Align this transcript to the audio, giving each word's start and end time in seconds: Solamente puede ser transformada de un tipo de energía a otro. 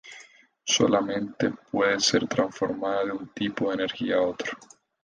Solamente 0.65 1.53
puede 1.69 1.99
ser 1.99 2.27
transformada 2.27 3.03
de 3.05 3.11
un 3.11 3.27
tipo 3.35 3.69
de 3.69 3.75
energía 3.75 4.15
a 4.15 4.21
otro. 4.23 4.57